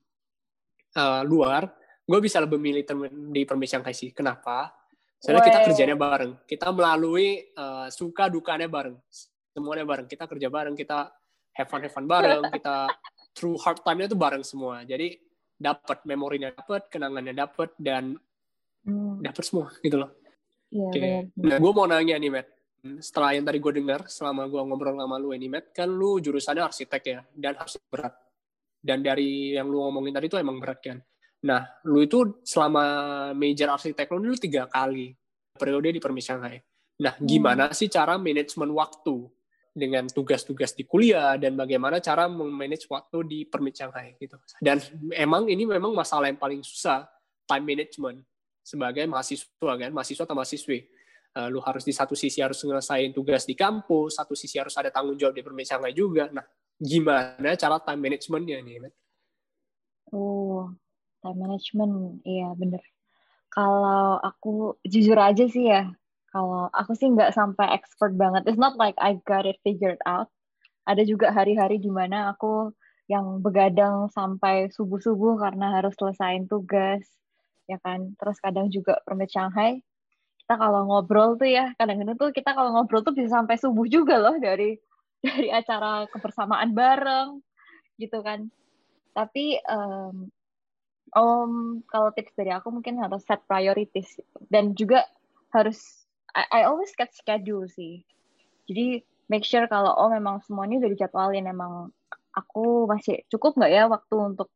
[0.98, 1.72] uh, luar
[2.10, 4.80] gue bisa lebih milih teman di Permis Shanghai sih kenapa
[5.20, 6.32] Soalnya kita kerjanya bareng.
[6.48, 8.96] Kita melalui uh, suka dukanya bareng.
[9.54, 10.08] Semuanya bareng.
[10.08, 11.10] Kita kerja bareng, kita
[11.58, 12.88] have fun have fun bareng, kita
[13.34, 14.82] through hard time-nya itu bareng semua.
[14.86, 15.16] Jadi
[15.60, 18.16] dapat memorinya dapat, kenangannya dapat dan
[18.88, 19.20] hmm.
[19.20, 20.12] dapat semua gitu loh.
[20.70, 21.12] Iya, okay.
[21.36, 22.48] Nah, gue mau nanya nih, Matt.
[23.04, 26.64] Setelah yang tadi gue dengar, selama gue ngobrol sama lu ini, Matt, kan lu jurusannya
[26.64, 28.16] arsitek ya, dan harus berat.
[28.80, 30.98] Dan dari yang lu ngomongin tadi itu emang berat kan.
[31.44, 32.84] Nah, lu itu selama
[33.36, 35.12] major arsitek lu, lu tiga kali
[35.58, 36.56] periode di Permis Shanghai.
[37.04, 37.28] Nah, hmm.
[37.28, 37.76] gimana hmm.
[37.76, 39.28] sih cara manajemen waktu
[39.74, 44.36] dengan tugas-tugas di kuliah dan bagaimana cara memanage waktu di Permit Shanghai gitu.
[44.60, 44.82] Dan
[45.14, 47.06] emang ini memang masalah yang paling susah
[47.46, 48.20] time management
[48.66, 50.86] sebagai mahasiswa kan, mahasiswa atau mahasiswi.
[51.30, 54.90] Uh, lu harus di satu sisi harus ngelesain tugas di kampus, satu sisi harus ada
[54.90, 56.26] tanggung jawab di Permit Shanghai juga.
[56.34, 56.46] Nah,
[56.82, 58.90] gimana cara time managementnya nih,
[60.10, 60.74] Oh,
[61.22, 62.82] time management iya bener
[63.54, 65.90] Kalau aku jujur aja sih ya,
[66.30, 68.46] kalau aku sih nggak sampai expert banget.
[68.46, 70.30] It's not like I got it figured out.
[70.86, 72.74] Ada juga hari-hari di mana aku
[73.10, 77.02] yang begadang sampai subuh-subuh karena harus selesaiin tugas,
[77.66, 78.14] ya kan.
[78.18, 79.82] Terus kadang juga permit Shanghai,
[80.46, 84.22] kita kalau ngobrol tuh ya, kadang-kadang tuh kita kalau ngobrol tuh bisa sampai subuh juga
[84.22, 84.78] loh dari
[85.26, 87.42] dari acara kebersamaan bareng,
[87.98, 88.50] gitu kan.
[89.18, 90.30] Tapi um,
[91.18, 94.38] um, kalau tips dari aku mungkin harus set priorities gitu.
[94.54, 95.06] dan juga
[95.50, 95.99] harus
[96.36, 98.06] I, I always get schedule sih.
[98.70, 101.94] Jadi make sure kalau oh memang semuanya udah dijadwalin emang
[102.34, 104.50] aku masih cukup nggak ya waktu untuk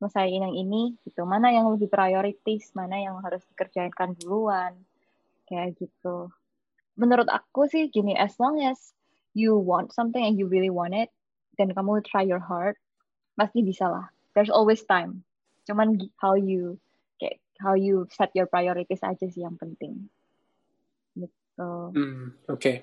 [0.00, 1.24] selesaiin yang ini gitu.
[1.24, 4.76] Mana yang lebih prioritis, mana yang harus dikerjakan duluan.
[5.48, 6.32] Kayak gitu.
[6.96, 8.94] Menurut aku sih gini, as long as
[9.34, 11.10] you want something and you really want it,
[11.58, 12.78] dan kamu try your heart,
[13.34, 14.06] pasti bisa lah.
[14.32, 15.26] There's always time
[15.64, 16.76] cuman how you
[17.16, 20.12] kayak how you set your priorities aja sih yang penting
[21.54, 22.76] gitu hmm, oke okay.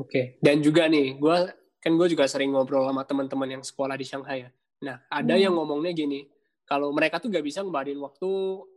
[0.00, 0.24] oke okay.
[0.40, 1.36] dan juga nih gue
[1.80, 5.42] kan gue juga sering ngobrol sama teman-teman yang sekolah di Shanghai ya nah ada hmm.
[5.44, 6.24] yang ngomongnya gini
[6.64, 8.30] kalau mereka tuh gak bisa ngebarin waktu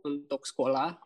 [0.04, 0.98] untuk sekolah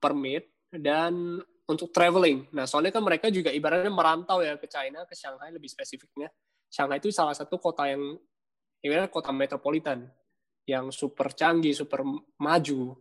[0.00, 2.50] permit dan untuk traveling.
[2.50, 6.26] Nah, soalnya kan mereka juga ibaratnya merantau ya ke China, ke Shanghai lebih spesifiknya.
[6.66, 8.18] Shanghai itu salah satu kota yang
[8.82, 10.10] ibaratnya kota metropolitan
[10.66, 12.02] yang super canggih, super
[12.40, 12.98] maju.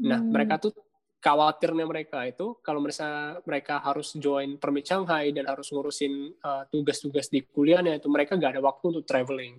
[0.00, 0.30] Nah, hmm.
[0.32, 0.72] mereka tuh
[1.18, 7.26] khawatirnya mereka itu kalau mereka mereka harus join permit Shanghai dan harus ngurusin uh, tugas-tugas
[7.26, 9.58] di kuliahnya itu mereka gak ada waktu untuk traveling.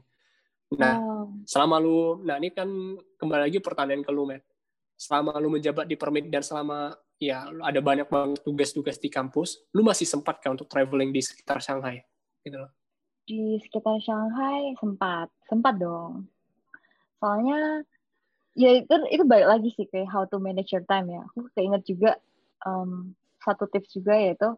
[0.70, 1.26] Nah, oh.
[1.50, 2.70] selama lu, nah ini kan
[3.18, 4.46] kembali lagi pertanyaan ke lu, Matt.
[4.94, 9.82] Selama lu menjabat di permit dan selama ya ada banyak banget tugas-tugas di kampus, lu
[9.82, 12.06] masih sempat kan untuk traveling di sekitar Shanghai?
[12.46, 12.70] Gitu loh.
[13.26, 16.30] Di sekitar Shanghai sempat, sempat dong
[17.20, 17.84] soalnya
[18.60, 21.24] ya itu itu baik lagi sih kayak how to manage your time ya.
[21.32, 22.20] Aku keinget juga
[22.68, 24.52] um, satu tips juga yaitu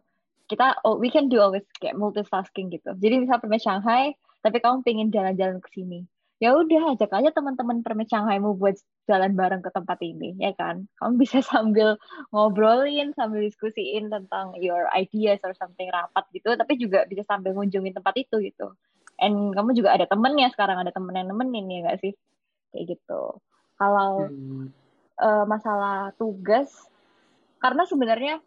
[0.50, 2.90] kita oh, we can do always kayak multitasking gitu.
[2.98, 6.02] Jadi misal permit Shanghai tapi kamu pengen jalan-jalan ke sini.
[6.42, 8.74] Ya udah ajak aja teman-teman permit Shanghai mau buat
[9.06, 10.90] jalan bareng ke tempat ini ya kan?
[10.98, 11.94] Kamu bisa sambil
[12.34, 17.94] ngobrolin sambil diskusiin tentang your ideas or something rapat gitu tapi juga bisa sambil ngunjungin
[17.94, 18.74] tempat itu gitu.
[19.22, 22.12] And kamu juga ada temennya sekarang ada temen yang nemenin ya gak sih?
[22.74, 23.38] Kayak gitu.
[23.82, 24.70] Kalau hmm.
[25.18, 26.70] uh, masalah tugas,
[27.58, 28.38] karena sebenarnya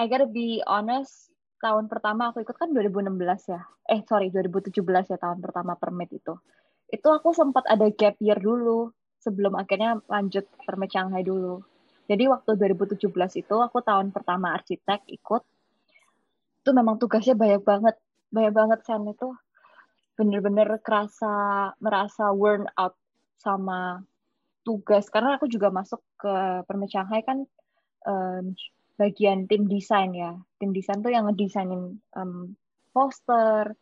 [0.00, 1.28] I gotta be honest,
[1.60, 3.60] tahun pertama aku ikut kan 2016 ya.
[3.84, 4.80] Eh sorry 2017
[5.12, 6.32] ya tahun pertama permit itu.
[6.88, 11.60] Itu aku sempat ada gap year dulu sebelum akhirnya lanjut permit Shanghai dulu.
[12.08, 13.12] Jadi waktu 2017
[13.44, 15.42] itu aku tahun pertama arsitek ikut.
[16.64, 17.96] Itu memang tugasnya banyak banget.
[18.32, 19.36] Banyak banget Sen itu
[20.16, 22.96] bener-bener kerasa merasa worn out
[23.40, 24.02] sama
[24.66, 25.06] tugas.
[25.08, 27.46] Karena aku juga masuk ke Permit Shanghai kan
[28.06, 28.56] um,
[28.96, 30.34] bagian tim desain ya.
[30.58, 32.56] Tim desain tuh yang ngedesainin um,
[32.90, 33.76] poster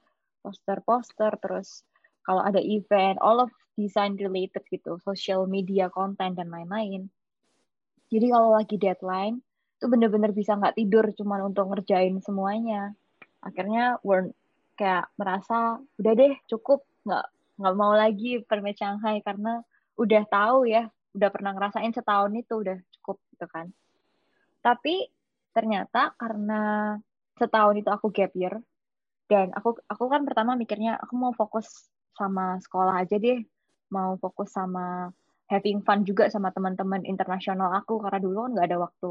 [0.45, 1.89] poster-poster terus
[2.29, 3.49] kalau ada event all of
[3.81, 7.09] design related gitu social media content dan lain-lain.
[8.13, 9.41] Jadi kalau lagi deadline
[9.81, 12.93] itu bener-bener bisa nggak tidur cuman untuk ngerjain semuanya.
[13.41, 14.37] Akhirnya worn
[14.77, 16.85] kayak merasa udah deh cukup.
[17.05, 17.27] Nggak
[17.59, 19.63] nggak mau lagi permit Shanghai karena
[19.95, 23.71] udah tahu ya udah pernah ngerasain setahun itu udah cukup gitu kan.
[24.59, 25.07] Tapi
[25.55, 26.95] ternyata karena
[27.39, 28.59] setahun itu aku gap year
[29.31, 31.67] dan aku aku kan pertama mikirnya aku mau fokus
[32.15, 33.43] sama sekolah aja deh
[33.91, 35.11] mau fokus sama
[35.47, 39.11] having fun juga sama teman-teman internasional aku karena dulu kan nggak ada waktu.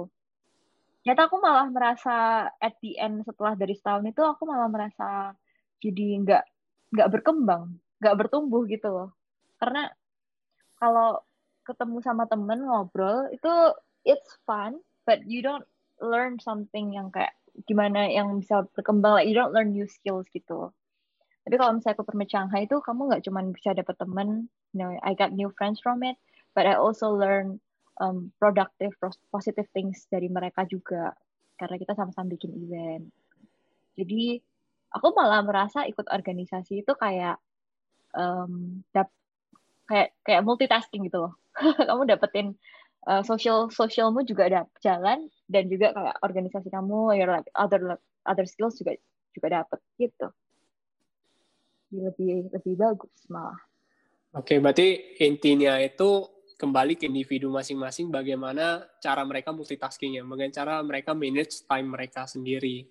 [1.03, 2.15] Ternyata aku malah merasa
[2.47, 5.35] at the end setelah dari setahun itu aku malah merasa
[5.83, 6.43] jadi nggak
[6.95, 9.09] nggak berkembang nggak bertumbuh gitu loh.
[9.57, 9.87] Karena
[10.77, 11.23] kalau
[11.63, 13.71] ketemu sama temen ngobrol itu
[14.03, 15.63] it's fun but you don't
[16.03, 17.31] learn something yang kayak
[17.63, 19.15] gimana yang bisa berkembang.
[19.15, 20.75] Like you don't learn new skills gitu.
[21.43, 24.91] Tapi kalau misalnya aku permit Shanghai itu kamu nggak cuma bisa dapet temen you know
[25.03, 26.15] I got new friends from it
[26.55, 27.59] but I also learn
[27.99, 28.95] um, productive
[29.31, 31.15] positive things dari mereka juga.
[31.59, 33.07] Karena kita sama-sama bikin event.
[33.93, 34.41] Jadi
[34.93, 37.37] aku malah merasa ikut organisasi itu kayak
[38.13, 39.09] um, dap
[39.89, 41.33] kayak kayak multitasking gitu loh
[41.89, 42.47] kamu dapetin
[43.05, 48.45] uh, social socialmu juga ada jalan dan juga kayak organisasi kamu your like other other
[48.47, 48.95] skills juga
[49.35, 50.27] juga dapet gitu
[51.93, 53.59] lebih lebih bagus malah
[54.33, 56.25] oke okay, berarti intinya itu
[56.57, 62.87] kembali ke individu masing-masing bagaimana cara mereka multitaskingnya bagaimana cara mereka manage time mereka sendiri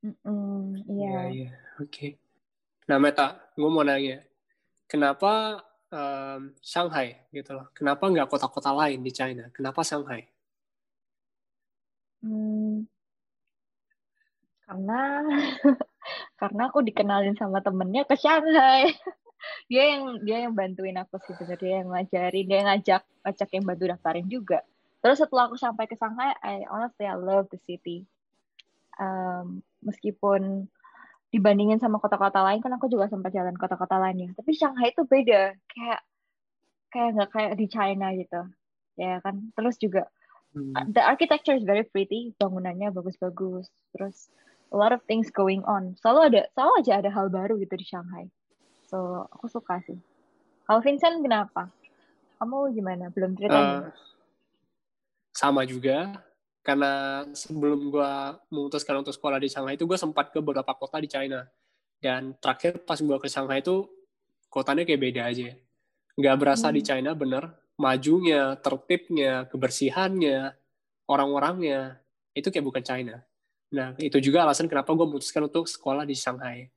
[0.00, 1.08] Mm-mm, iya.
[1.12, 1.50] Iya, iya.
[1.76, 2.16] Oke.
[2.88, 4.24] Nah, Meta, gue mau nanya.
[4.90, 5.62] Kenapa
[5.94, 7.70] um, Shanghai gitu loh?
[7.70, 9.46] Kenapa nggak kota-kota lain di China?
[9.54, 10.26] Kenapa Shanghai?
[12.26, 12.90] Hmm,
[14.66, 15.00] karena
[16.40, 18.90] karena aku dikenalin sama temennya ke Shanghai.
[19.70, 23.64] dia yang dia yang bantuin aku sih sebenarnya yang ngajarin, dia yang ngajak ngajak yang
[23.64, 24.58] bantu daftarin juga.
[25.00, 28.04] Terus setelah aku sampai ke Shanghai, I honestly I love the city.
[28.98, 30.68] Um, meskipun
[31.30, 34.30] dibandingin sama kota-kota lain kan aku juga sempat jalan kota-kota lain ya.
[34.34, 36.00] Tapi Shanghai itu beda kayak
[36.90, 38.40] kayak nggak kayak di China gitu.
[38.98, 40.10] Ya kan terus juga
[40.54, 40.90] hmm.
[40.90, 44.28] the architecture is very pretty bangunannya bagus-bagus terus
[44.70, 45.94] a lot of things going on.
[46.02, 48.26] Selalu ada selalu aja ada hal baru gitu di Shanghai.
[48.90, 49.98] So aku suka sih.
[50.66, 51.70] Kalau Vincent kenapa?
[52.42, 53.10] Kamu gimana?
[53.14, 53.90] Belum cerita uh,
[55.34, 56.26] sama juga
[56.60, 58.12] karena sebelum gue
[58.52, 61.48] memutuskan untuk sekolah di Shanghai itu gue sempat ke beberapa kota di China.
[62.00, 63.88] Dan terakhir pas gue ke Shanghai itu
[64.52, 65.56] kotanya kayak beda aja.
[66.20, 66.76] Nggak berasa hmm.
[66.76, 67.44] di China bener.
[67.80, 70.52] Majunya tertibnya kebersihannya
[71.08, 71.96] orang-orangnya
[72.36, 73.16] itu kayak bukan China.
[73.72, 76.68] Nah itu juga alasan kenapa gue memutuskan untuk sekolah di Shanghai.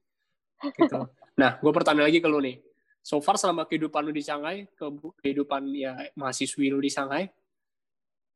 [0.63, 1.00] Gitu.
[1.34, 2.62] Nah gue pertanyaan lagi ke lu nih.
[3.02, 4.69] So far selama kehidupan lu di Shanghai
[5.17, 7.26] kehidupan ya mahasiswi lu di Shanghai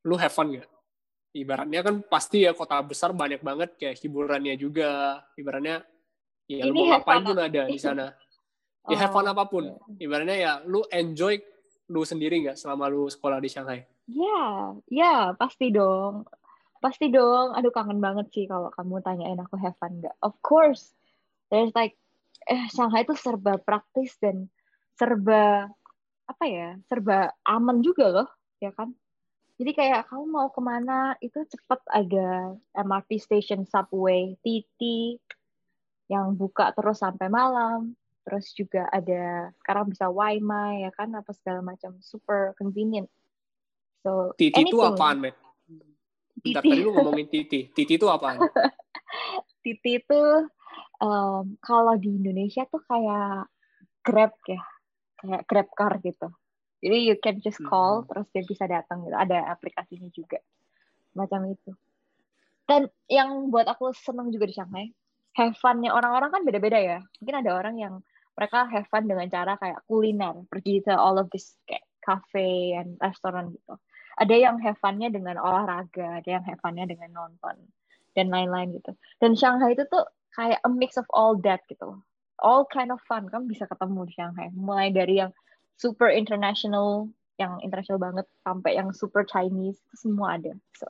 [0.02, 0.66] lu have fun gak?
[1.38, 5.22] Ibaratnya kan pasti ya kota besar banyak banget kayak hiburannya juga.
[5.38, 5.86] Ibaratnya
[6.50, 8.14] ya lu mau ngapain pun ada di sana.
[8.88, 9.68] Ya have fun oh, apa pun
[10.00, 11.38] ibaratnya ya lu enjoy
[11.92, 13.86] lu sendiri nggak selama lu sekolah di Shanghai?
[14.10, 16.26] Ya ya pasti dong.
[16.82, 17.54] Pasti dong.
[17.54, 20.16] Aduh kangen banget sih kalau kamu tanyain aku have fun nggak.
[20.24, 20.96] Of course
[21.54, 21.94] there's like
[22.48, 24.48] eh Shanghai itu serba praktis dan
[24.98, 25.70] serba
[26.28, 28.28] apa ya serba aman juga loh
[28.60, 28.92] ya kan
[29.58, 34.82] jadi kayak kamu mau ke mana itu cepet ada MRT station subway, TT
[36.14, 37.98] yang buka terus sampai malam.
[38.22, 43.10] Terus juga ada sekarang bisa WiMi ya kan apa segala macam super convenient.
[44.06, 45.34] So TT itu apaan, Met?
[46.38, 47.74] Bentar, tadi lu ngomongin TT.
[47.74, 48.38] TT itu apaan?
[49.66, 50.22] TT itu
[51.02, 53.50] um, kalau di Indonesia tuh kayak
[54.06, 54.62] Grab ya,
[55.18, 56.30] kayak Grab car gitu.
[56.78, 58.08] Jadi you can just call hmm.
[58.14, 59.16] terus dia bisa datang gitu.
[59.18, 60.38] Ada aplikasinya juga.
[61.18, 61.74] Macam itu.
[62.68, 64.92] Dan yang buat aku seneng juga di Shanghai,
[65.40, 67.00] have fun-nya orang-orang kan beda-beda ya.
[67.24, 67.94] Mungkin ada orang yang
[68.38, 73.00] mereka have fun dengan cara kayak kuliner, pergi ke all of this kayak cafe and
[73.02, 73.80] restoran gitu.
[74.18, 77.56] Ada yang have fun-nya dengan olahraga, ada yang have fun-nya dengan nonton
[78.14, 78.94] dan lain-lain gitu.
[79.22, 81.98] Dan Shanghai itu tuh kayak a mix of all that gitu.
[82.38, 84.54] All kind of fun, kamu bisa ketemu di Shanghai.
[84.54, 85.32] Mulai dari yang
[85.78, 90.90] super international yang international banget sampai yang super Chinese itu semua ada so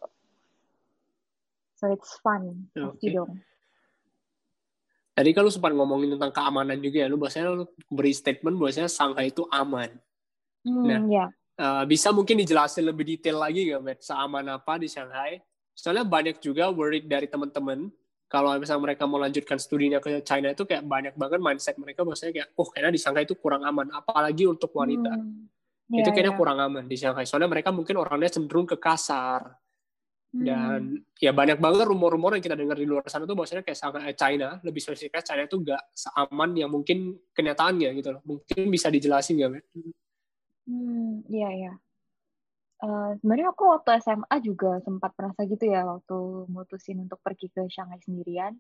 [1.76, 3.12] so it's fun okay.
[3.12, 3.44] dong
[5.18, 8.86] Tadi kan lu sempat ngomongin tentang keamanan juga ya, lu bahasanya lu beri statement bahwasanya
[8.86, 9.90] Shanghai itu aman.
[10.62, 11.30] Hmm, nah, yeah.
[11.58, 14.06] uh, bisa mungkin dijelasin lebih detail lagi nggak, Matt?
[14.06, 15.42] Seaman apa di Shanghai?
[15.74, 17.90] Soalnya banyak juga worried dari teman-teman
[18.28, 22.32] kalau misalnya mereka mau lanjutkan studinya ke China itu kayak banyak banget mindset mereka bahwasanya
[22.36, 25.96] kayak oh kayaknya di Shanghai itu kurang aman apalagi untuk wanita hmm.
[25.96, 26.40] yeah, itu kayaknya yeah.
[26.40, 29.56] kurang aman di Shanghai soalnya mereka mungkin orangnya cenderung ke kasar
[30.36, 30.44] hmm.
[30.44, 30.80] dan
[31.24, 34.60] ya banyak banget rumor-rumor yang kita dengar di luar sana tuh bahwasanya kayak Shanghai China
[34.60, 39.64] lebih spesifiknya China itu gak seaman yang mungkin kenyataannya gitu loh mungkin bisa dijelasin nggak
[40.68, 41.74] Hmm, iya iya
[42.84, 46.18] uh, sebenarnya aku waktu SMA juga sempat merasa gitu ya waktu
[46.52, 48.58] mutusin untuk pergi ke Shanghai sendirian.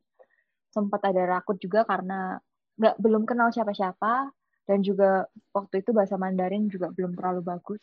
[0.71, 2.38] Sempat ada rakut juga karena
[2.77, 4.32] nggak belum kenal siapa-siapa.
[4.67, 5.23] Dan juga
[5.56, 7.80] waktu itu bahasa Mandarin juga belum terlalu bagus.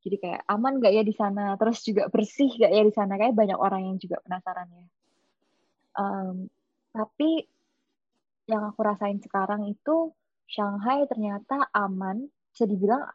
[0.00, 1.54] Jadi kayak aman nggak ya di sana?
[1.60, 3.20] Terus juga bersih nggak ya di sana?
[3.20, 4.86] Kayak banyak orang yang juga penasaran ya
[5.96, 6.48] um,
[6.92, 7.48] tapi
[8.48, 10.12] yang aku rasain sekarang itu
[10.48, 12.28] Shanghai ternyata aman.
[12.52, 13.08] Bisa dibilang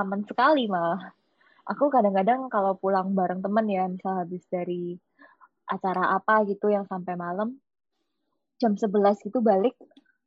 [0.00, 1.12] aman sekali malah
[1.68, 4.96] aku kadang-kadang kalau pulang bareng temen ya, misal habis dari
[5.68, 7.60] acara apa gitu yang sampai malam,
[8.56, 9.76] jam 11 gitu balik,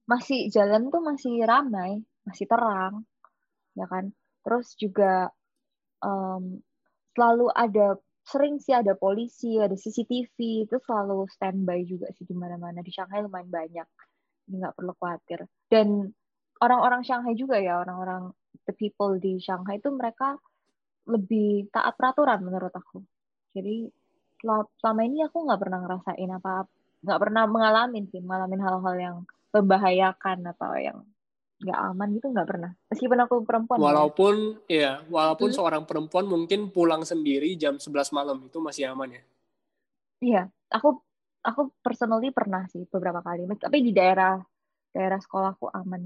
[0.06, 3.10] masih jalan tuh masih ramai, masih terang,
[3.74, 4.14] ya kan.
[4.46, 5.34] Terus juga
[6.06, 6.62] um,
[7.18, 12.86] selalu ada, sering sih ada polisi, ada CCTV, itu selalu standby juga sih di mana-mana.
[12.86, 13.88] Di Shanghai lumayan banyak,
[14.46, 15.50] nggak perlu khawatir.
[15.66, 16.14] Dan
[16.62, 18.30] orang-orang Shanghai juga ya, orang-orang
[18.70, 20.38] the people di Shanghai itu mereka
[21.12, 23.04] lebih taat peraturan menurut aku.
[23.52, 23.92] Jadi
[24.80, 26.66] selama ini aku nggak pernah ngerasain apa,
[27.04, 29.18] nggak pernah mengalami sih, mengalami hal-hal yang
[29.52, 30.98] membahayakan atau yang
[31.62, 32.72] nggak aman gitu nggak pernah.
[32.90, 33.78] Meskipun aku perempuan.
[33.78, 33.86] Ya.
[33.86, 35.58] Walaupun ya, ya walaupun hmm.
[35.58, 39.24] seorang perempuan mungkin pulang sendiri jam 11 malam itu masih aman ya.
[40.22, 40.44] Iya,
[40.74, 41.02] aku
[41.42, 44.42] aku personally pernah sih beberapa kali, tapi di daerah
[44.94, 46.02] daerah sekolahku aman.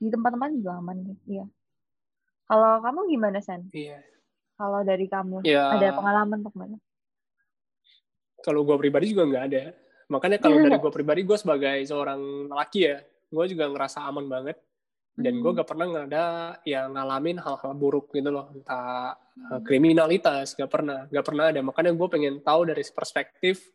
[0.00, 0.96] Di tempat-tempat juga aman,
[1.28, 1.44] iya.
[2.50, 3.68] Kalau kamu gimana, Sen?
[3.70, 4.02] Iya.
[4.60, 5.72] Kalau dari kamu, Ya.
[5.72, 6.76] ada pengalaman untuk mana?
[8.44, 9.64] Kalau gue pribadi juga nggak ada.
[10.12, 13.00] Makanya kalau dari gue pribadi, gue sebagai seorang laki ya,
[13.32, 14.60] gue juga ngerasa aman banget.
[15.20, 15.58] Dan gue Hmm.
[15.60, 16.24] gak pernah nggak ada
[16.64, 18.48] yang ngalamin hal-hal buruk gitu loh.
[18.56, 19.16] Entah
[19.52, 21.04] uh, kriminalitas, gak pernah.
[21.12, 21.60] Gak pernah ada.
[21.60, 23.68] Makanya gue pengen tahu dari perspektif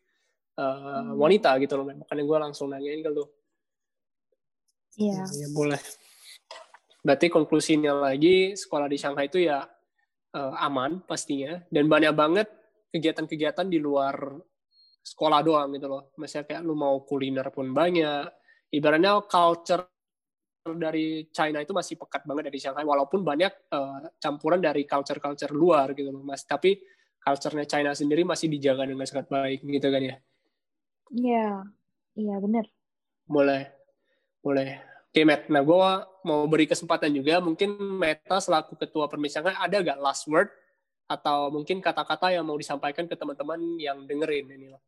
[0.58, 1.86] uh, wanita gitu loh.
[1.86, 3.26] Makanya gue langsung nanyain ke lu.
[4.98, 5.22] Iya.
[5.22, 5.82] Ya, boleh.
[7.06, 9.62] Berarti konklusinya lagi, sekolah di Shanghai itu ya
[10.36, 11.64] uh, aman pastinya.
[11.72, 12.48] Dan banyak banget
[12.92, 14.36] kegiatan-kegiatan di luar
[15.00, 16.12] sekolah doang gitu loh.
[16.20, 18.28] Misalnya kayak lu mau kuliner pun banyak.
[18.76, 19.88] Ibaratnya culture
[20.66, 22.84] dari China itu masih pekat banget dari Shanghai.
[22.84, 26.26] Walaupun banyak uh, campuran dari culture-culture luar gitu loh.
[26.26, 26.44] Mas.
[26.44, 26.76] Tapi
[27.22, 30.16] culture-nya China sendiri masih dijaga dengan sangat baik gitu kan ya.
[31.16, 31.48] Iya.
[32.16, 32.66] Iya, bener.
[33.28, 33.68] Boleh.
[34.40, 34.95] Boleh.
[35.16, 35.48] Oke, Matt.
[35.48, 35.80] Nah, gue
[36.28, 37.40] mau beri kesempatan juga.
[37.40, 40.52] Mungkin Meta selaku ketua permisangan ada gak last word?
[41.08, 44.84] Atau mungkin kata-kata yang mau disampaikan ke teman-teman yang dengerin ini loh.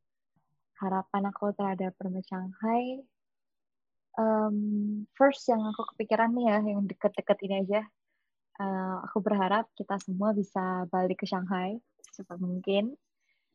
[0.83, 2.99] Harapan aku terhadap Permai Shanghai,
[4.19, 4.57] um,
[5.15, 7.81] first yang aku kepikiran nih ya, yang deket-deket ini aja,
[8.59, 12.99] uh, aku berharap kita semua bisa balik ke Shanghai secepat mungkin.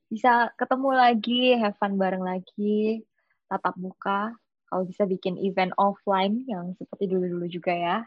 [0.09, 3.05] Bisa ketemu lagi, have fun bareng lagi,
[3.53, 4.33] tatap muka,
[4.73, 7.99] kalau bisa bikin event offline yang seperti dulu-dulu juga ya.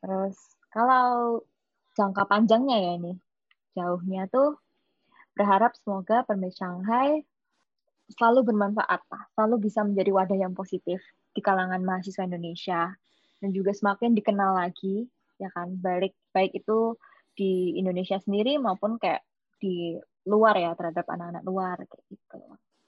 [0.00, 0.40] Terus
[0.72, 1.44] kalau
[1.92, 3.12] jangka panjangnya ya ini,
[3.76, 4.56] jauhnya tuh
[5.36, 7.20] berharap semoga Permai Shanghai
[8.16, 9.04] selalu bermanfaat
[9.36, 11.04] selalu bisa menjadi wadah yang positif
[11.36, 12.96] di kalangan mahasiswa Indonesia
[13.44, 15.04] dan juga semakin dikenal lagi
[15.36, 16.96] ya kan balik baik itu
[17.36, 19.20] di Indonesia sendiri maupun kayak
[19.60, 22.40] di luar ya terhadap anak-anak luar kayak gitu.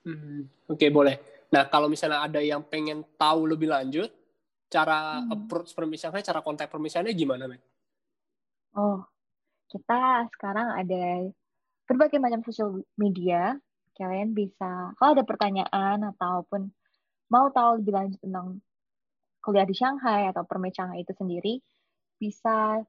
[0.07, 1.36] Hmm, Oke, boleh.
[1.55, 4.11] Nah, kalau misalnya ada yang pengen tahu lebih lanjut,
[4.67, 5.31] cara Hmm.
[5.31, 7.63] approach permisangannya, cara kontak permisangannya gimana, Matt?
[8.77, 9.01] Oh,
[9.73, 11.33] kita sekarang ada
[11.89, 13.57] berbagai macam sosial media.
[13.97, 16.69] Kalian bisa, kalau ada pertanyaan ataupun
[17.33, 18.61] mau tahu lebih lanjut tentang
[19.41, 21.63] kuliah di Shanghai atau Permit Shanghai itu sendiri,
[22.21, 22.85] bisa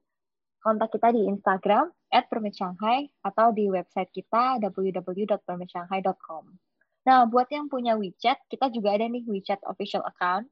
[0.60, 6.44] kontak kita di Instagram at Permit Shanghai atau di website kita www.permitshanghai.com.
[7.08, 10.44] Nah, buat yang punya WeChat, kita juga ada nih WeChat official account.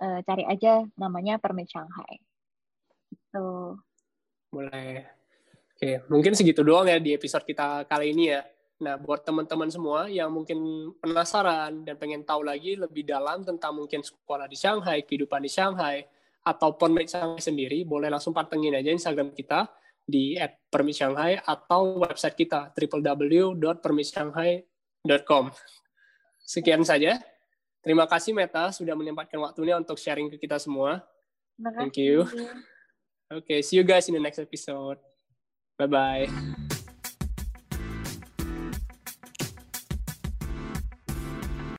[0.00, 2.24] Eh, cari aja namanya Permit Shanghai.
[3.12, 3.76] Gitu.
[4.48, 5.04] Boleh.
[5.76, 8.40] Oke, mungkin segitu doang ya di episode kita kali ini ya.
[8.80, 10.56] Nah, buat teman-teman semua yang mungkin
[11.04, 16.00] penasaran dan pengen tahu lagi lebih dalam tentang mungkin sekolah di Shanghai, kehidupan di Shanghai,
[16.48, 19.68] atau Permit Shanghai sendiri, boleh langsung pantengin aja Instagram kita
[20.00, 20.40] di
[20.72, 22.72] @permitshanghai atau website kita
[25.04, 25.52] www.permitshanghai.com.
[26.44, 27.20] Sekian saja.
[27.84, 31.04] Terima kasih Meta sudah menyempatkan waktunya untuk sharing ke kita semua.
[31.76, 32.24] Thank you.
[32.24, 32.48] kasih.
[33.24, 35.00] Okay, see you guys in the next episode.
[35.80, 36.60] Bye bye.